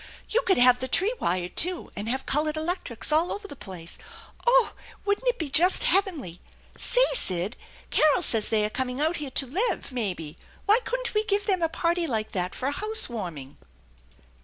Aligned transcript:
You 0.31 0.41
could 0.47 0.57
have 0.57 0.79
the 0.79 0.87
tree 0.87 1.13
wired, 1.19 1.55
too, 1.55 1.91
and 1.95 2.09
have 2.09 2.25
colored 2.25 2.57
electrics 2.57 3.11
all 3.11 3.31
over 3.31 3.47
the 3.47 3.55
place. 3.55 3.99
Oh! 4.47 4.73
wouldn't 5.05 5.27
it 5.27 5.37
be 5.37 5.47
just 5.51 5.83
heavenly? 5.83 6.41
Say, 6.75 7.05
Sid, 7.13 7.55
Carol 7.91 8.23
says 8.23 8.49
they 8.49 8.65
are 8.65 8.71
coming 8.71 8.99
out 8.99 9.17
here 9.17 9.29
to 9.29 9.45
live, 9.45 9.91
maybe; 9.91 10.37
why 10.65 10.79
couldn't 10.85 11.13
we 11.13 11.23
give 11.25 11.45
them 11.45 11.61
a 11.61 11.69
party 11.69 12.07
like 12.07 12.31
that 12.31 12.55
for 12.55 12.65
a 12.65 12.71
house 12.71 13.09
warming 13.09 13.57